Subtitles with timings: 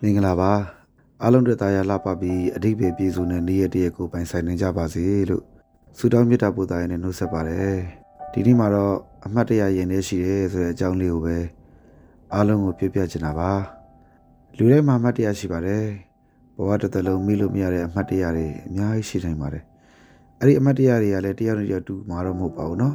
[0.00, 0.52] မင်္ဂလာပါ
[1.22, 5.44] အားလုံးတွေ့တာရလှပပြီးအဓိပ္ပာယ်ပြည့်စုံတဲ့နေ့ရက်တရက်ကိုပိုင်ဆိုင်နိုင်ကြပါစေလို့
[5.98, 7.76] ဆုတောင်းမေတ္တာပို့တာရနဲ့နှုတ်ဆက်ပါတယ်
[8.32, 8.94] ဒီနေ့မှာတော့
[9.26, 11.38] အမှတ်တရရင်နေရှိတယ်ဆိုတဲ့အကြောင်းလေးကိုပဲ
[12.34, 13.50] အားလုံးကိုပြောပြချင်တာပါ
[14.56, 15.84] လူတိုင်းမှာအမှတ်တရရှိပါတယ်
[16.56, 19.64] ဘဝတစ်သက်လုံးမိလို့မရတဲ့အမှတ်တရတွေအများကြီးရှိနိုင်ပါတယ်
[20.40, 22.94] အဲ့ဒီအမှတ်တရတွေကလည်းတယောက်နဲ့တယောက်တူမှာတော့မဟုတ်ပါဘူးเนาะ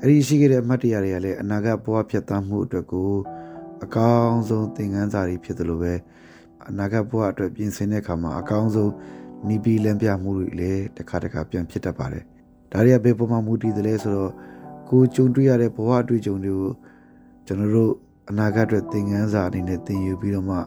[0.00, 3.10] အဲ့ဒီရှိခဲ့တဲ့အမှတ်တရတွေကလည်းအနာဂတ်ဘဝဖြတ်သန်းမှုအတွက်ကို
[3.83, 5.93] အကောင်းဆုံးသင်ခန်းစာတွေဖြစ်တယ်လို့ပဲ
[6.69, 8.91] အနာဂတ်ဘဝအတွက်ပြင်ဆင်တဲ့အခါမှာအကောင်းဆုံး
[9.47, 12.23] နီးပြီးလမ်းပြမှုတွေလည်းတစ်ခါတစ်ခါပြန်ဖြစ်တတ်ပါတယ်။
[12.71, 14.31] ဒါတွေကဘယ်ပုံမှန်မူတည်တယ်လဲဆိုတော့
[14.89, 16.71] ကိုကြုံတွေ့ရတဲ့ဘဝအတွေ့အကြုံတွေကို
[17.45, 17.91] ကျွန်တော်တို့
[18.29, 20.57] အနာဂတ်အတွက်သင်ခန်းစာအနေနဲ့သင်ယူပြီးတော့မှ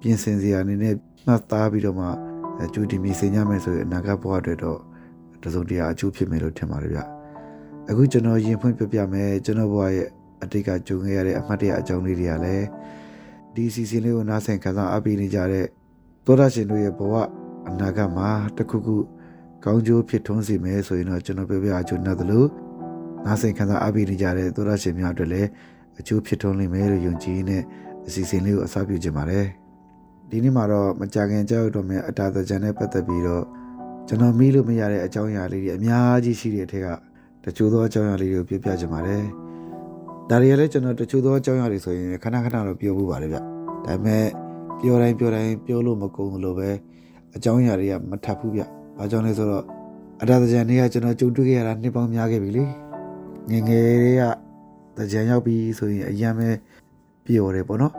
[0.00, 0.94] ပြင်ဆင်စရာအနေနဲ့
[1.26, 2.06] မှတ်သားပြီးတော့မှ
[2.74, 4.78] ကြိုတင်ပြင်ဆင်ရမယ်ဆိုရင်အနာဂတ်ဘဝအတွက်တော့
[5.44, 7.00] တစုံတရာအကျိုးဖြစ်မယ်လို့ထင်ပါတယ်ဗျ။
[7.90, 10.08] အခုကျွန်တော်ရင်ဖွင့်ပြပြမယ်ကျွန်တော်ဘဝရဲ့
[10.42, 12.66] အတိတ်ကကြုံခဲ့ရတဲ့အမှတ်တရအကြောင်းလေးတွေကလည်း
[13.54, 15.66] ဒီစီစဉ်လေးကိုနားဆင်ခံစားအပ်ပြီးနေကြတဲ့
[16.24, 17.14] သောတာရှင်တို့ရဲ့ဘဝ
[17.68, 18.96] အနာဂတ်မှာတခုခု
[19.64, 22.48] ကောင်းကျိုးဖြစ်ထွန်းစေမယ်ဆိုရင်တော့ကျွန်တော်ပြောပြအကျိုးနဲ့တလို့
[23.24, 25.48] နားဆင်ခံစားအပ်ပြီးနေကြတဲ့သောတာရှင်များအတွက်လည်း
[26.00, 27.62] အကျိုးဖြစ်ထွန်းလိမ့်မယ်လို့ယုံကြည်နဲ့
[28.06, 29.46] အစီအစဉ်လေးကိုအစပြုခြင်းပါတယ်
[30.30, 33.44] ဒီနေ့မှာတော့မကြခင်ကြောက်တော့မယ်အတာတကြံနဲ့ပတ်သက်ပြီးတော့
[34.08, 36.86] ကျွန်တော်မိလို့မရတဲ့အကြောင်းအရာလေးတွေအများကြီးရှိတဲ့အထက်က
[37.44, 39.43] တချို့သောအကြောင်းအရာလေးတွေကိုပြောပြခြင်းပါတယ်
[40.28, 43.42] ဒါတွေကလည်းကျွန်တော်တချို့သောအကြောင်းအရာတွေဆိုရင်ခဏခဏတော့ပြောဖို့ပါတယ်ဗျဒါ
[43.86, 44.26] ပေမဲ့
[44.80, 46.70] ပြောတိုင်းပြောတိုင်းပြောလို့မကုန်လို့ပဲ
[47.36, 48.62] အကြောင်းအရာတွေကမထပ်ဘူးဗျ
[48.98, 49.64] ဘာကြောင့်လဲဆိုတော့
[50.22, 52.64] အတားတကြံတွေကကျွန်တော်ကြုံတွေ့ခဲ့ရတာနှစ်ပေါင်းများခဲ့ပြီလေ
[53.50, 54.22] ငငယ်တွေက
[54.98, 56.48] တကြံရောက်ပြီဆိုရင်အရင်ပဲ
[57.24, 57.92] ပြောတယ်ပေါ့နော်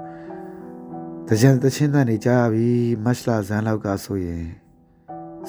[1.30, 2.68] တကြံတချင်းတန်နေကြပြီ
[3.04, 4.44] မတ်လဇန်လောက်ကဆိုရင်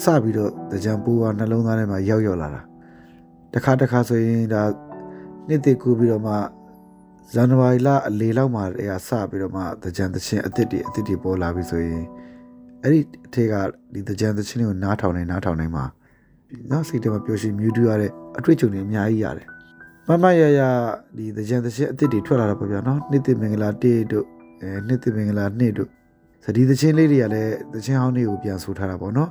[0.02, 2.62] စပြီးတော့တကြံပူကနှလုံးသားထဲမှာရောက်ရောက်လာတာ
[3.54, 4.62] တခါတခါဆိုရင်ဒါ
[5.48, 6.34] နှစ်တည်ကူပြီးတော့မှ
[7.32, 12.04] ဇန်နဝါရီလအလေလောက်မှာအဲစပြီးတော့မှတကြံတချင်းအစ်စ်တွေအစ်စ်တွေပေါ်လာပြီဆိုရင်
[12.82, 13.54] အဲ့ဒီအထက်က
[13.92, 15.84] ဒီတကြံတချင်းတွေကိုနားထောင်နေနားထောင်နေမှာ
[16.70, 19.48] နောက်စိတ်ထဲမှာပျော်ရွှင်မြူးတူရတဲ့အတွေ့အကြုံတွေအများကြီးရတယ်
[20.08, 20.60] မမရရ
[21.16, 24.26] ဒီတကြံတချင်းအစ်စ်တွေထွက်လာတာပေါ့ဗျာနော်နှစ်တည်မင်္ဂလာတေးတို့
[24.60, 25.88] အဲနှစ်တည်မင်္ဂလာနှစ်တို့
[26.44, 29.30] စဒီတချင်းလေးတွေကလည်းတချင်းဟောင်းတွေကိုပြန်ဆိုထားတာပေါ့နော်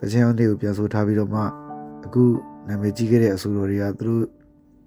[0.00, 1.40] တချင်းဟောင်းတွေကိုပြန်ဆိုထားပြီးတော့မှ
[2.06, 2.24] အခု
[2.68, 4.22] နာမည်ကြီးခဲ့တဲ့အဆိုတော်တွေကသူတို့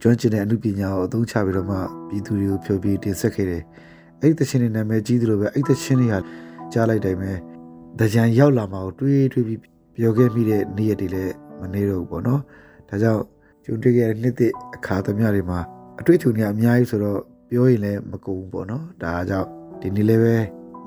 [0.05, 1.77] ကျွမ်းကျင်တဲ့အမှုပညာကိုအသုံးချပြီးတော့မှ
[2.09, 3.63] ပြည်သူတွေကိုဖြိုပြီးတင်ဆက်ခဲ့တယ်။
[4.21, 6.16] အဲ့ဒီသချင်းတွေနာမည်ကြီးသလိုပဲအဲ့ဒီသချင်းတွေက
[6.73, 7.31] ကြားလိုက်တိုင်းပဲ
[7.99, 9.59] ဒကြံရောက်လာမှာကိုတွေးတွေးပြီး
[9.95, 12.41] ပြောခဲ့မိတဲ့နေ့ရက်တွေလည်းမနေတော့ဘူးပေါ့နော်။
[12.89, 13.21] ဒါကြောင့်
[13.65, 15.59] ကျုံတွေ့ခဲ့တဲ့နှစ်သစ်အခါသမယတွေမှာ
[15.99, 19.47] အတွေ့အကြုံတွေအများကြီးဆိုတော့ပြောရင်လည်းမကုန်ဘူးပေါ့နော်။ဒါကြောင့်
[19.81, 20.35] ဒီနေ့လည်းပဲ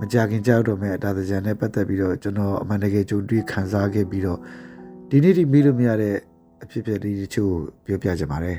[0.01, 4.39] မကြခင်ကြောက်တော့မဲ့အတားတကြံနဲ့ပတ်သက်ပြီးတော့ကျွန်တော်အမှန်တကယ်ကြုံတွေ့ခံစားခဲ့ပြီးတော့
[5.11, 6.17] ဒီနေ့ဒီမိလို့မရတဲ့
[6.63, 7.53] အဖြစ်အပျက်တွေတချို့
[7.85, 8.59] ပြောပြကြပါတယ်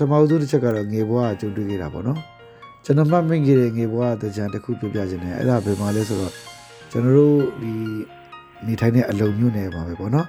[0.00, 2.18] ထမဆုံးတစ်ချက်ကတော့ငေဘွားကကြုံတွေ့ခဲ့တာပေါ့နော်
[2.84, 6.32] ကျွန်တော်မှတ်မိခဲ့တဲ့ငေဘွားတကြံတစ်ခုပြပြခြင်းနဲ့အဲ့ဒါဘယ်မှာလဲဆိုတော့
[6.90, 7.72] ကျွန်တော်တို့ဒီ
[8.66, 10.26] နေထိုင်တဲ့အလုံမျိုးနယ်ပါပဲပေါ့နော်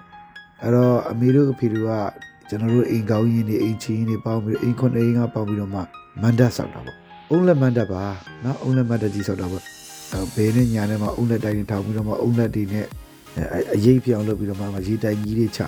[0.61, 1.91] အဲ့တော့အမေတို့အဖေတို့က
[2.49, 5.81] ကျွန်တော်တို့အိမ်ကောင်းရင်တွေအိမ်ချင်းတွေပေါင်းပြီးအိမ်ခွန်အိမ်ကပေါင်းပြီးတော့မှ
[6.22, 6.97] မန္တဆောက်တာပေါ့
[7.29, 8.03] အုံးလက်မန္တပါ
[8.43, 9.63] နော်အုံးလက်မန္တကြီးဆောက်တာပေါ့
[10.35, 12.85] ဘေးနဲ့ညာနဲ့မှအုံးလက်တိုင်းထောင်ပြီးတော့မှအုံးလက်တွေနဲ့
[13.75, 15.61] အရေးပြောင်းလုပ်ပြီးတော့မှရေတိုင်ကြီးတွေချ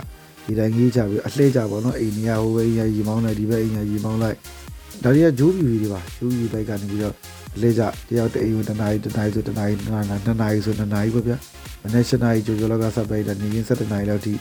[0.47, 4.37] ဒီတိုင်းကြီးချပြီးအလှည့်ကြပါတော့အိမ်ကြီးဟိုဘက်အိမ်ကြီးမောင်းလိုက်ဒီဘက်အိမ်ကြီးမောင်းလိုက်
[5.03, 7.13] ဒါတွေကဂျိုးပြူတွေပါဂျိုးပြူဘက်ကနေပြီးတော့
[7.55, 11.37] အလှည့်ကြတယောက်တအိမ်ကိုတနားရီတနားရီဆိုတနားရီတနားရီနှစ်နာရီဆိုနှစ်နာရီပေါ့ဗျာ
[11.83, 14.33] မနေ့7နာရီကြိုကြိုလောက်ကစပ်ပိတ်တယ်နေရင်7နာရီလောက်ထိ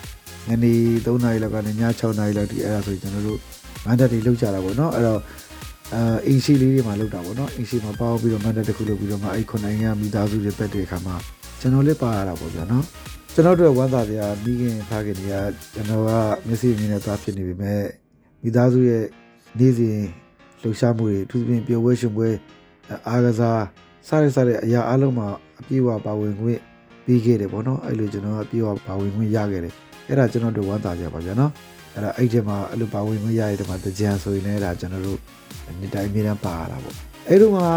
[0.48, 0.72] ညနေ
[1.04, 3.38] 3နာရီလောက်ကနေည6နာရီလောက်ထိအဲ့ဒါဆိုကျွန်တော်တို့
[3.84, 5.20] မန်တက်တွေလောက်ကြတာပေါ့နော်အဲ့တော့
[5.94, 11.16] အာအင်ရှိလေးတွေမှာလောက်တာပေါ့နော်အင်ရှိမှာပေါပြီးတော့မန်တက်တစ်ခုလုပ်ပြီးတော့မှအဲ့ခုနိုင်ရမိသားစုတွေပက်တဲ့အခါမှာ
[11.60, 12.84] ကျွန်တော်လည်းပါရတာပေါ့ဗျာနော်
[13.38, 15.34] ကျွန်တော်တို့ဝမ်းသာစရာမိခင်ဖခင်တွေက
[15.74, 16.10] ကျွန်တော်က
[16.46, 17.82] မျက်စိအမြင်နဲ့သွားဖြစ်နေပြီမဲ့
[18.42, 19.04] မိသားစုရဲ့
[19.58, 19.98] နေ့စဉ်
[20.60, 22.28] လှူရှားမှုတွေသူပြင်ပျော်ပွဲရှင်ပွဲ
[23.08, 23.64] အားကစား
[24.08, 25.28] စားရစားတဲ့အရာအလုံးမှာ
[25.60, 26.60] အပြည့်အဝပါဝင်ခွင့်
[27.04, 29.74] ပြီးခဲ့တယ်ပေါ့နော်အဲ့လိုကျွန်တော်ကပြေဝပါဝင်ခွင့်ရခဲ့တယ်
[30.08, 31.52] အဲ့ဒါကျွန်တော်တို့ဝမ်းသာကြပါဗျာနော်
[31.94, 35.18] အဲ့ဒါအဲ့ဒီမှာအဲ့လိုပါဝင်ခွင့်ရရတဲ့မှာတကြံဆိုရင်လည်းဒါကျွန်တော်တို့
[35.80, 36.94] နေ့တိုင်းအများအားပါရတာပေါ့
[37.28, 37.68] အဲ့လိုမှာ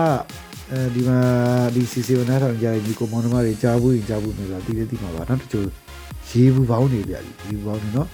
[0.71, 1.19] အဲဒီမှာ
[1.75, 5.67] ဒီ CCO နားထောင်ကြတဲ့ဒီကွန်မန်ဒမတွေကြားဘူးရင်ကြားဘူးမျိုးဆိုတာတည်တည်တည်မှာပါနော်တချို့
[6.29, 8.07] ရေဘူးပေါင်းနေပြရေဘူးပေါင်းနေနော်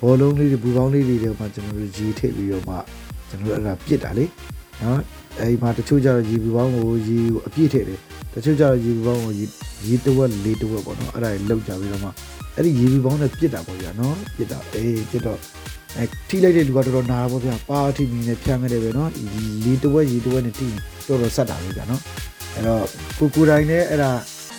[0.00, 2.74] ဘောလုံးလေးတွေဘူးပေါင်းလေးတွေတော့မှကျွန်တော်တို့ရေထည့်ပြီးတော့မှ
[3.28, 4.24] ကျွန်တော်တို့အဲ့ဒါပြစ်တာလေ
[4.82, 5.00] နော်
[5.38, 7.98] အဲဒီမှာတချို့ကျတော့ရေဘူးပေါင်းကိုရေအပြည့်ထည့်တယ်
[8.34, 9.44] တချို့ကျတော့ရေဘူးပေါင်းကိုရေ
[9.86, 12.10] ရေတဝက်လေးတဝက်ပေါ့နော်အဲ့ဒါတွေလောက်ကြပြီးတော့မှ
[12.56, 15.38] အဲ့ဒီရေဘူးပေါင်းနဲ့ပြစ်တာပေါ့ဗျာနော်ပြစ်တာအေးပြစ်တော့
[15.98, 19.10] အဲထိလိုက်တဲ့လူကတော်တော်နာပေါ့ဗျာပါထိမီနဲ့ဖြန်းခဲ့တယ်ပဲနော်
[19.64, 20.66] ရေတဝက်ရေတဝက်နဲ့ထိ
[21.06, 22.02] တော်တော်ဆက်တာပဲဗျာနော်
[22.54, 22.84] အဲ့တော့
[23.18, 24.10] ကိုကိုတိုင်းနဲ့အဲ့ဒါ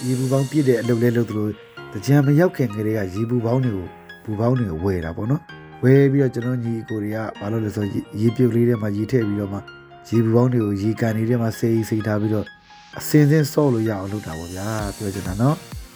[0.05, 1.47] ရေဘူးပေါင်းပြစ်တဲ့အလုပ်လဲလုပ်သလို
[1.93, 3.87] တကြံမရောက်ခင်ကလေးကရေဘူးပေါင်းတွေကို
[4.23, 5.41] ဘူးပေါင်းတွေကိုဝယ်တာပေါ့နော်
[5.83, 7.85] ဝယ်ပြီးတော့ကျွန်တော်ညီကိုတွေကဘာလို့လဲဆို
[8.21, 9.59] ရေပြုတ်လေးထဲမှာရေထည့်ပြီးတော့မှ
[10.09, 12.45] ရေဘူးပေါင်းတွေကိုရေကန်လေးထဲမှာစေးစေးထားပြီးတော့
[12.99, 15.55] အစင်းစင်းဆော့လို့ရအောင်လုပ်တာပေါ့ဗျာပြောချင်တာနော်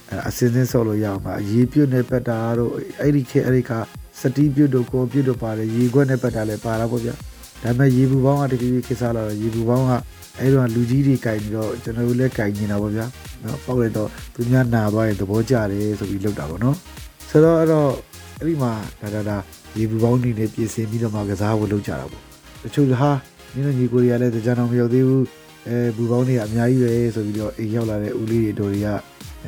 [0.09, 2.71] အဲအစင်းစင်းဆော့လို့ရအောင်ပါရေပြုတ်နေပက်တာတို့
[3.01, 3.71] အဲ့ဒီခေအဲ့ဒီက
[4.19, 7.15] စတီးပြုတ်တို့ကိုပြုတ်တို့ပါတယ်ရေခွက်နဲ့ပက်တာလည်းပါတာပေါ့ဗျာ
[7.63, 9.91] ဒါပေမဲ့ရေဘူးပေါင်းကတကယ်ကြီးခေစားလာတော့ရေဘူးပေါင်းက
[10.39, 13.05] အဲ့တော့လူကြီးတွေကင်ပြီးတော့ကျွန်တော်တို့လည်းကင်နေတာပေါ့ဗျာ
[13.43, 16.75] နော်ပေါက်လိုက်တော့သူများနာသွားရင်သဘောကျတယ်ဆိုပြီးလုပ်တာပေါ့နော်
[17.29, 17.89] ဆိုတော့အဲ့တော့
[18.39, 18.71] အဲ့ဒီမှာ
[19.01, 19.37] ဒါဒါဒါ
[19.77, 22.23] ရေဘူးပေါင်းနေနဲ့ပြင်ဆင်ပြီးတော့မှကစားဖို့လုပ်ကြတာပေါ့
[22.63, 23.11] တချို့ဟာ
[23.53, 25.23] နင်းတို့ညီကိုတွေကလည်းတရားတော်မရောက်သေးဘူး
[25.67, 28.89] အဲဘူပေါင်းတွေကအများကြီးပဲဆိုပြီးတော့အိမ်ရောက်လာတဲ့ဦးလေးတွေတို့တွေက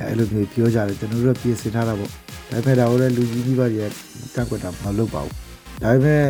[0.08, 2.16] အဲ့လိုမျိုးပြောကြတယ်ကျွန်တော်တို့ပြင်ဆင်ထားတာပေါ့ဒါ
[2.52, 3.92] ပေမဲ့ဒါကိုလည်းလူကြီးမိဘတွေက
[4.36, 5.34] ကန့်ကွက်တာမလုပ်ပါဘူး
[5.84, 6.24] ဒါပေမဲ့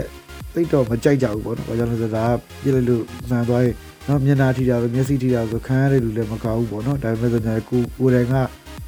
[0.53, 2.25] သိတော့မကြိုက်ကြဘူးပေါ့နော်ဘာကြောင့်လဲဆိုတော့ဒါ
[2.61, 3.75] ပြစ်လိုက်လို့မှန်သွားရင်
[4.07, 8.35] နော်မျက်နှာထိတာလို့မျက်စိထိတာဆိုခံရတဲ့လူလည်းမကောက်ဘူးပေါ့နော်ဒါပေမဲ့ဆိုတော့ကိုကိုယ်တိုင်က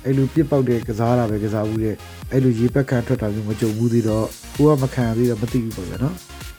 [0.05, 1.95] အဲ့လိုပြစ်ပေါက်တဲ့ကစားတာပဲကစားဘူးတဲ့
[2.31, 6.15] အဲ့လိုရေပက်ခံထွက်တာမျိုးမကြုံဘူးသေးတော့ကိုကမခံသေးတော့မသိဘူးပေါ့ဗျာနော်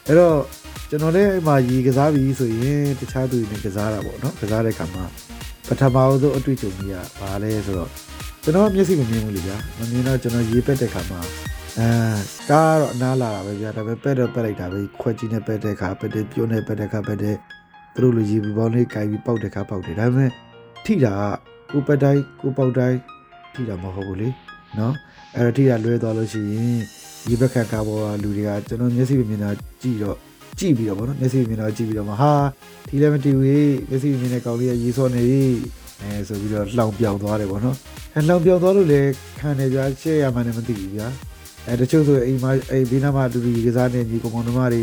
[0.07, 0.37] အဲ့တော့
[0.89, 5.03] ကျွန်တော်လည်းအဲ့မှာရေကစားပြီဆိုရင်တခြားသူတွေနဲ့ကစားတာပေါ့နော်ကစားတဲ့ခါမှာ
[5.40, 5.40] ပ
[5.79, 7.89] ထမဆုံးအတွေ့အကြုံကြီးကဘာလဲဆိုတော့
[8.43, 11.21] ကျွန်တော်မျက်စိမမြင်ဘူးလေဗျာမမြင်တော့ကျွန်တော်ရေပက်တဲ့ခါမှာ
[11.79, 11.87] အဲ
[12.49, 17.35] ကားတော့အနားလာတာပဲဗျာဒါပေမဲ့ပက်တော့ပက်လိုက်တာပဲခွက်ကြီးနဲ့ပက်တဲ့ခါပက်တဲ့ပြုံးနဲ့ပက်တဲ့ခါပက်တဲ့
[17.95, 20.31] သူတို့လူကြီးပူပေါင်းလေးကြိုက်ပြီးပေါက်တဲ့ခါပေါက်တယ်ဒါပေမဲ့
[20.85, 21.13] ထိတာ
[21.71, 22.97] ကကိုပက်တိုင်းကိုပေါက်တိုင်း
[23.53, 24.29] ထိတာမဟုတ်ဘူးလေ
[24.77, 24.93] နော်
[25.35, 26.79] အဲ့တော့ထိတာလွဲသွားလို့ရှိရင်
[27.25, 29.49] ဒီဘက်ခက်ကားပေါ်ကလူတွေကကျွန်တော်မျက်စိမမြင်တာ
[29.81, 30.17] ကြည့်တော့
[30.61, 32.33] ကြည့်ပြီးတော့ဗောနော်မျက်စိမြင်တော့ကြည့်ပြီးတော့မှဟာ
[32.87, 33.45] ဒီလည်းမတီဘူး
[33.89, 35.43] မျက်စိမြင်တဲ့ကောင်လေးကရေစောနေပြီ
[36.01, 37.75] အဲဆိုပြီးတော့လှောင်ပြောင်သွားတယ်ဗောနော်
[38.15, 39.09] အဲလှောင်ပြောင်သွားလို့လည်း
[39.39, 41.07] ခံနေကြရှေ့ရမှလည်းမသိဘူးဗျာ
[41.67, 44.81] အဲတချို့ဆိုအိမ်မှာအိမ်ဘေးနားမှာတူတူကစားနေညီကောင်မောင်နှမတွေ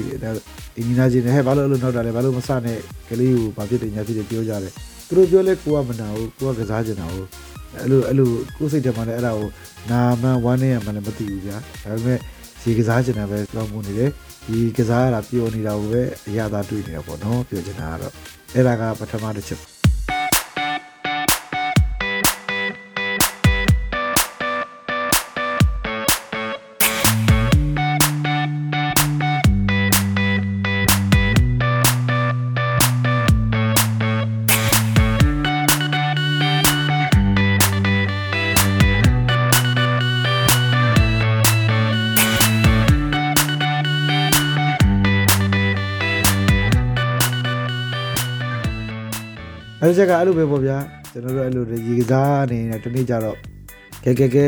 [0.77, 2.79] အင်းညီနာချင်းနဲ့ဟဲ့ဘာလို့အဲ့လိုနောက်တာလဲဘာလို့မစနဲ့
[3.09, 4.73] ကလေးကိုဘာဖြစ်တယ်ညာဖြစ်တယ်ပြောကြတယ်
[5.09, 7.29] သူတို့ပြောလဲကိုကမနာဘူးကိုကကစားချင်တာဟုတ်
[7.77, 9.49] အဲ့လိုအဲ့လိုကိုယ်စိတ်ထဲမှာလည်းအဲ့ဒါကို
[9.91, 12.19] နာမှန်ဝမ်းနေရမှလည်းမသိဘူးဗျာဒါပေမဲ့
[12.63, 14.11] ရေကစားချင်တာပဲကြောင်းမှုနေတယ်
[14.49, 18.12] ဒီကစားရတာပျော်နေတာကိုပဲအရသာတွေ့နေတာပေါ့နော်ပြောချင်တာကတော့
[18.55, 19.61] အဲ့ဒါကပထမတစ်ချက်
[49.88, 50.77] အဲ့ဒီချက်ကအဲ့လိုပဲပေါ့ဗျာ
[51.12, 53.38] ကျွန်တော်တို့အဲ့လိုရေကစားအနေနဲ့တနေ့ကျတော့
[54.03, 54.48] ကဲကဲကဲ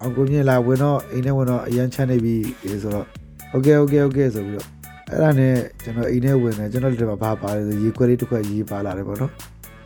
[0.00, 2.34] အောင်ကိုမြင့်လာဝင်တော့အိမ်ထဲဝင်တော့အရန်ချမ်းနေပြီ
[2.82, 3.06] ဆိုတော့
[3.50, 4.68] โอเคโอเคโอเคဆိုပြီးတော့
[5.10, 9.32] အဲ့ဒါနဲ့ကျွန်တော်အိမ်ထဲဝင်တယ်ကျွန်တော်တို့ကဘာပါလဲဆိုရေခွက်လေးတစ်ခွက်ရေပါလာတယ်ပေါ့နော်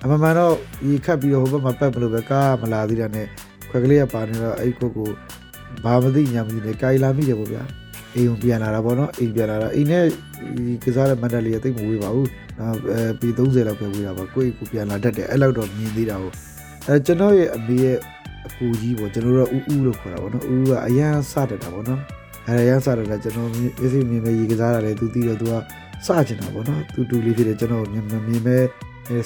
[0.02, 0.54] အမှန်မှန်တော့
[0.87, 3.26] ရေခတ်ပြီးတော့ဟိုဘက်မှာပက်မလို့ပဲကားမလာသေးတာနဲ့
[3.70, 5.08] ခွက်ကလေးကပါနေတော့အဲ့ခွက်ကို
[5.85, 7.62] ဘာမသိညာမသိနဲ့ကြိုင်လာမိတယ်ပေါ့ဗျာ
[8.14, 10.04] အိမ်ကိုပြန်လာတာပေါ့နော်အိမ်ပြန်လာတာအိမ်နဲ့
[10.85, 12.28] ကစားတဲ့မန္တလေးကတိတ်မဝေးပါဘူး
[12.60, 16.36] နော်အဲပီ30လောက်ပဲဝေးတာပါကိုယ့်ကိုပြန်လာတတ်တယ်အဲ့လောက်တော့မြင်သေးတာဟုတ်
[16.88, 17.98] အဲကျွန်တော်ရဲ့အမေရဲ့
[18.48, 22.01] အကူကြီးပေါ့ကျွန်တော်တို့ကဥဥလို့ခေါ်တာပေါ့နော်ဥဥကအရန်စတတ်တာပေါ့နော်
[22.48, 23.50] အဲအရန်စတတ်တာကျွန်တော်
[23.83, 25.53] အစီမြင်မဲ့ရေကစားတာလေသူသိတော့သူက
[26.05, 28.63] စချင်တာပေါ့နော်တူတူလေးဖြစ်တယ်ကျွန်တော်မြင်မြင်မဲ့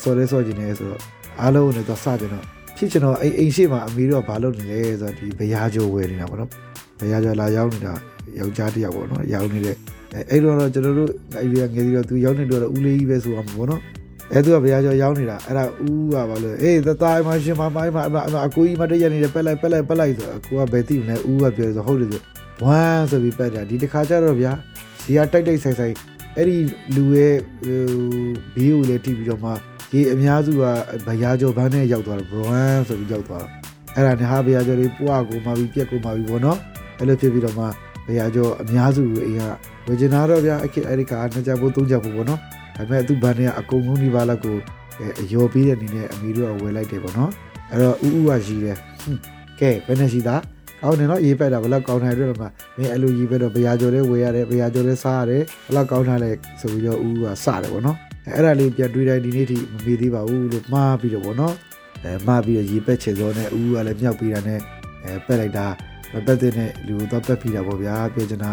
[0.04, 1.02] ဆော်လဲဆော်ချင်တယ်ဆိုတော့
[1.42, 2.46] အားလုံးနဲ့တော့စချင်တော့
[2.78, 6.52] ဖြစ်ချင်တော့အိမ်အိမ်ရှိမှအမေတို့ကဘာလုပ်နေလဲဆိုတော့ဒီဘရားကြိုးဝယ်နေတာပေါ့နော်
[7.00, 7.94] ဘရားကြိုးလာရောက်နေတာ
[8.40, 9.76] ယောက်ျားတစ်ယောက်ပေါ့နော်ရောက်နေတဲ့
[10.30, 13.82] အဲ့တော့ကျွန်တော်တို့အဲ့ဒီငယ်ပြီးတော့သူရောက်နေတော့ဦးလေးကြီးပဲဆိုအောင်ပေါ့နော်
[14.34, 17.98] အဲ့သူကဘုရားကျော်ရောက်နေတာအဲ့ဒါဦးကဘာလို့အေးသသားမရှင်မမိုင်းမ
[18.46, 22.22] အကူကြီးမတည့်ရနေတယ်ပက်လိုက်ပက်လိုက်ပက်လိုက်ဆိုအကူကဘယ်သိမလဲဦးကပြောဆိုဟုတ်တယ်ဆို
[22.64, 24.52] ဝမ်းဆိုပြီးပက်တာဒီတစ်ခါကျတော့ဗျာ
[25.04, 25.96] စီကတိုက်တိုက်ဆိုင်ဆိုင်
[26.38, 26.58] အဲ့ဒီ
[26.96, 27.36] လူရဲ့
[28.56, 29.52] ဘေးကိုလည်းထိပြီးတော့မှ
[29.92, 30.64] ဒီအများစုက
[31.08, 33.50] ဘုရားကျော်ဘန်းနဲ့ရောက်သွားတယ်ဘရန်ဆိုပြီးရောက်သွားတာ
[33.96, 36.58] အဲ့ဒါနဲ့ဟာဘုရားကျော်လေးပွားကိုမှပြီးပြက်ကိုမှပြီးပေါ့နော်
[37.00, 37.66] အဲ့လိုဖြစ်ပြီးတော့မှ
[38.06, 39.44] ဘုရားကျော်အများစုအိမ်က
[39.88, 42.40] ဝေကျင်နာတော့ဗျာအခက်အဲ့ဒီကနှစ်ချက်ဖို့သုံးချက်ဖို့ပေါ့နော်
[42.76, 44.58] ဒါပေမဲ့သူ့ဘန်နဲ့အကုန်လုံးဒီပါလောက်ကို
[45.22, 47.32] အယော်ပေးတဲ့အနေနဲ့အမီတို့ကဝယ်လိုက်တယ်ပေါ့နော်
[47.72, 48.78] အဲ့တော့ဥဥကရှိတယ်
[49.60, 50.36] ကဲဘယ်နဲ့ရှိတာ
[50.82, 57.98] ကောင်းတယ်နော်ရေးပက်တာဘယ်လောက်ကောင်းတယ်တွေ့တော့မှမင်းအဲ့လိုရေးပက်တော့ဘရာကျော်လေးဝယ်ရတယ်ဘရာကျော်လေးစားရတယ်ဘယ်လောက်ကောင်းထားလဲဆိုပြီးတော့ဦးကစတယ်ပေါ့နော်
[58.36, 61.56] အဲ့ဒါလေးပြန်တွေးတိုင်းဒီနေ့ထိမမေ့သေးပါဘူးလို့မှားပြီးတော့ပေါ့နော်
[62.04, 64.60] အဲမှားပြီးတော့ရေးပက်ချင်စောနဲ့ဦးကလည်းမြောက်ပြီးတာနဲ့
[65.04, 65.68] အဲပက်လိုက်တာ
[66.14, 68.52] မပက်တဲ့နဲ့လူတော့ပက်ပြီးတာပေါ့ဗျာပြောချင်တာ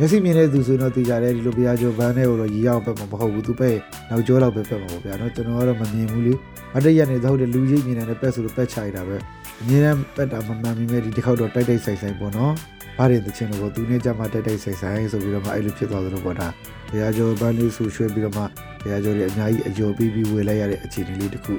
[0.00, 3.76] မျက်စိမြင်တဲ့သူဆိုတော့သိကြတယ်ဒီလိုဘရာကျော်ဘန်းနဲ့ကိုတော့ရီအောင်ပက်မှာမဟုတ်ဘူးသူပက်
[4.10, 6.32] နောက်ကျောလောက်ပဲပက်မှာပေါ့ဗျာနော်ကျွန်တော်ကတော့မမြင်ဘူးလေ
[6.74, 9.16] မတည့်ရနေသောတဲ့လူရိပ်မြင်နေတဲ့ပက်ဆိုလို့ပက်ချရတာပဲ
[9.60, 12.52] အမြဲတမ်းပက်တာမမှန်မိမဲ့ဒီတစ်ခေါက်တော့တိုက်တိုက်ဆိုင်ဆိုင်ပေါ့နော်
[12.98, 16.48] ဘာတွေတချင်လို့ပေါ့သူနဲ့ကြမှာတိုက်တိုက်ဆိုင်ဆိုင်ဆိုပြီးတော့မှအဲ့လိုဖြစ်သွားသလိုပေါ့ဒါ
[16.90, 18.44] ဘရာကျော်ဘန်းလေးဆူရွှဲပြီးတော့မှ
[18.84, 21.54] ဘရာကျော်တွေအများကြီးအကျော်ပြီးပြီးဝေလိုက်ရတဲ့အခြေအနေလေးတစ်ခု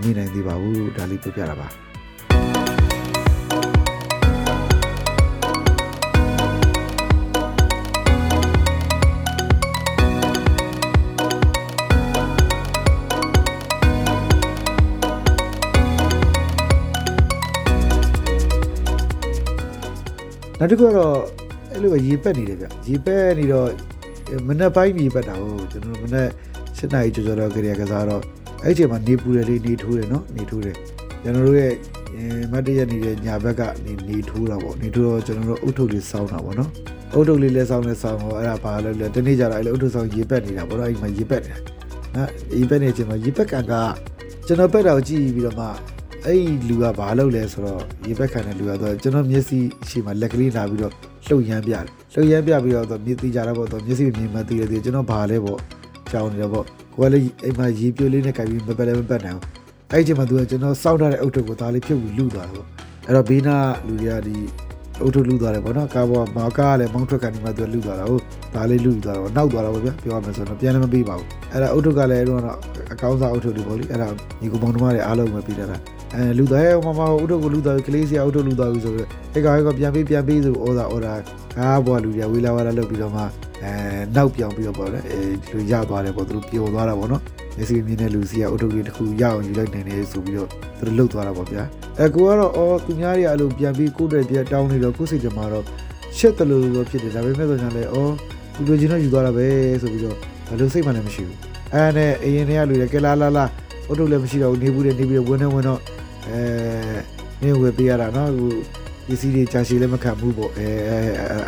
[0.00, 1.85] မြင်နိုင်သေးပါဘူးဒါလေးပြပြတာပါ
[20.58, 21.16] နောက်တစ်ခုကတော့
[21.72, 23.68] အဲ့လိုပဲရေပက်နေတယ်ဗျရေပက်နေတော့
[24.48, 26.28] မနေ့ပိုင်းရေပက်တာဟုတ်ကျွန်တော်မနေ့
[26.66, 28.22] 7နာရီကျော်ကျော်တော့ကြရကစားတော့
[28.64, 30.76] အဲ့ချိန်မှာနေပူတယ်လေးနေထိုးတယ်နော်နေထိုးတယ်
[31.22, 31.72] ကျွန်တော်တို့ရဲ့
[32.52, 36.70] မတ်တရနေတဲ့ညာဘက်ကနေနေထိုးတာပေါ့နေထိုးတော့ကျွန်တော်တို့အုတ်ထုတ်လေးစောင်းတာပေါ့နော်
[37.14, 41.58] အုတ်ထုတ်လေးလဲစောင်းလဲစောင်းတော့အဲ့ဒါဘာလဲလဲတနေ့ကျတော့အဲ့လိုအုတ်ထုတ်စောင်းရေပက်နေတာပေါ့နော်အဲ့မှာရေပက်တယ်
[42.14, 43.74] နော်ရေပက်နေချိန်မှာရေပက်ကန်က
[44.46, 45.66] ကျွန်တော်ပက်တာကိုကြည့်ပြီးတော့မှ
[46.26, 50.92] အဲ့လူကဘာလုပ်လဲဆိုတော့ရေပက်ခံတဲ့လူကတော့ကျွန်တော်မျက်စိရှိမှလက်ကလေးလာပြီးတော့
[51.26, 55.58] လှုပ်ရမ်းပြတယ်လှုပ်ရမ်းပြပြီးတော့မျက်သိကြတာပေါ့တော့မျက်စိမြင်မှသိရတယ်ကျွန်တော်ဘာလဲပေါ့
[56.12, 56.64] ကြောင်းနေတော့ပေါ့
[56.94, 59.44] ကိုကလည်းအိမ်မှာရေပြိုလေးနဲ့ကြိုက်ပြီးမပက်လည်းမပက်နိုင်ဘူး
[59.92, 62.66] အဲ့ချိန်မှာသူကကျွန်တော်စောက်ထားတဲ့အုတ်ထုပ်ကိုဒါလေးဖြုတ်ပြီးလူသွားတယ်ပေါ့
[63.06, 63.56] အဲ့တော့ဘေးနာ
[63.86, 64.36] လူတွေကဒီ
[65.02, 68.22] အုတ်ထုပ်လူသွားတယ်ပေါ့နော်ကားပေါ်မှာကားကလည်းမောင်းထွက်ကနေမှသူကလူသွားတာဟုတ်
[68.54, 72.40] ဒါလေးလူသွားတော့နောက်သွားတာပေါ့ဗျာပြောရမယ်ဆိုတော့ပြန်လည်းမပြီးပါဘူးအဲ့ဒါအုတ်ထုပ်ကလည်းအဲ့တော့
[72.92, 74.08] အကောင်းစားအုတ်ထုပ်တွေပေါ့လေအဲ့ဒါ
[74.40, 75.66] ညီကောင်မောင်တို့တွေအားလုံးပဲပြီးတာ
[76.16, 81.14] အဲလူသားရဲ့မမအုတ်ထုပ်ကိုလူသားကလေးစီအုတ်ထုပ်လူသားပြီဆိုတော့အဲ့ကောင်ကပြန်ပြီးပြန်ပြီးဆိုဩသာဩသာ
[81.56, 83.22] ကားပေါ်လူတွေဝေးလာဝါလာလုပ်ပြီးတော့မှ
[83.62, 83.72] အဲ
[84.16, 87.22] နောက်ပြောင်ပြီးတော့ပေါ့လေအဲဒီလိုရသွားတယ်ပေါ့သူတို့ပျော်သွားတာပေါ့နော်
[87.56, 91.62] မျက်စိမြင်တဲ့လူစီကအုတ်ထုပ်လေးတစ်ခုရအောင်ယူလိုက်နိုင်တယ်ဆိုပြီးတော့သူတို့လှုပ်သွားတာပေါ့ဗျာ
[91.98, 95.64] အဲကိုကတော့အော်သူများတွေအလိုပြန်ပြီးကိုယ့်တဲ့ပြန်တောင်းနေတော့ကိုယ်စိတ်ကြမှာတော့
[96.18, 98.12] ရှက်တယ်လို့တော့ဖြစ်တယ်ဒါပေမဲ့ဆိုရင်လည်းအော်
[98.54, 99.46] သူတို့ချင်းတော့ယူသွားတာပဲ
[99.82, 100.16] ဆိုပြီးတော့
[100.48, 101.38] ဘယ်လိုစိတ်မှလည်းမရှိဘူး
[101.74, 103.44] အဲနဲ့အရင်တည်းကလူတွေကလာလာလာ
[103.88, 105.80] အုတ်ထုပ်လည်းမရှိတော့ဘူးနေဘူးတဲ့နေပြီးတော့ဝင်းနေဝင်းတော့
[106.28, 106.40] အဲ
[107.40, 108.50] မင်းဝယ်ပေးရတာနော်ဟို
[109.06, 110.68] ပစ္စည်းတွေကြာရှည်လည်းမခံဘူးပေါ့အဲ